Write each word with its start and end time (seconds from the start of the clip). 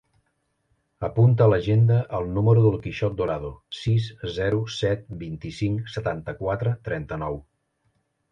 Apunta 1.07 1.43
a 1.45 1.49
l'agenda 1.51 1.97
el 2.19 2.29
número 2.37 2.63
del 2.67 2.77
Quixot 2.85 3.19
Dorado: 3.19 3.51
sis, 3.81 4.07
zero, 4.37 4.63
set, 4.77 5.05
vint-i-cinc, 5.25 5.91
setanta-quatre, 5.99 6.73
trenta-nou. 6.89 7.39